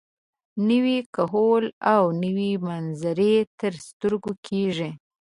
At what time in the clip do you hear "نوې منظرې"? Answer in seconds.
2.23-3.35